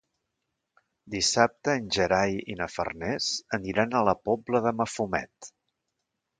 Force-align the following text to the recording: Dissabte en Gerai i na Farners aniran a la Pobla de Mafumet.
Dissabte 1.15 1.75
en 1.81 1.91
Gerai 1.97 2.33
i 2.55 2.57
na 2.63 2.69
Farners 2.77 3.29
aniran 3.61 3.93
a 3.93 4.05
la 4.11 4.19
Pobla 4.25 4.67
de 4.69 4.77
Mafumet. 4.83 5.55